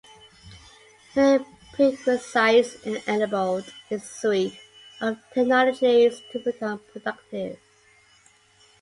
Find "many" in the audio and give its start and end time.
1.15-1.45